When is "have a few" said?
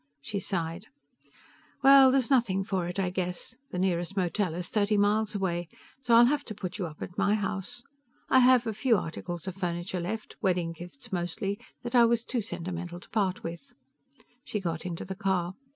8.39-8.97